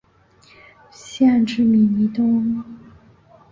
[0.89, 2.65] 县治米尼奥拉。